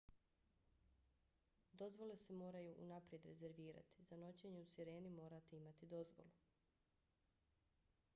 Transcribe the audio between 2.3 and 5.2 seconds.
moraju unaprijed rezervirati. za noćenje u sireni